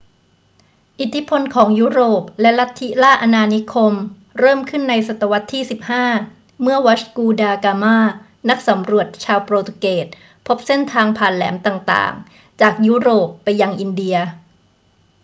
[0.99, 3.93] อิทธิพลของยุโรปและลัทธิล่าอาณานิคม
[4.39, 5.63] เริ่มขึ้นในศตวรรษที่
[6.11, 7.97] 15 เมื่อวัชกู ดา กามา
[8.49, 10.05] นักสำรวจชาวโปรตุเกส
[10.47, 14.17] พบเส้นทางผ่านแหลมต่าง ๆ จากยุโรปไปยังอินเดีย